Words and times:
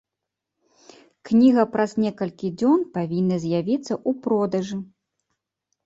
Кніга 1.31 1.65
праз 1.75 1.91
некалькі 2.05 2.47
дзён 2.63 2.79
павінна 2.99 3.35
з'явіцца 3.47 3.93
ў 4.01 4.27
продажы. 4.29 4.77